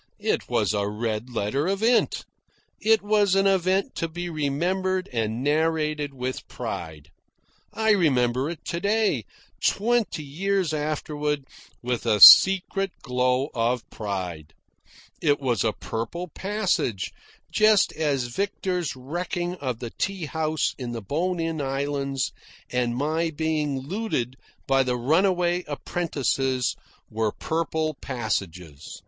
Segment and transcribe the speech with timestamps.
[0.23, 2.25] It was a red letter event.
[2.79, 7.11] It was an event to be remembered and narrated with pride.
[7.71, 9.25] I remember it to day,
[9.63, 11.43] twenty years afterward,
[11.83, 14.55] with a secret glow of pride.
[15.21, 17.11] It was a purple passage,
[17.51, 22.31] just as Victor's wrecking of the tea house in the Bonin Islands
[22.71, 26.75] and my being looted by the runaway apprentices
[27.11, 28.99] were purple passages.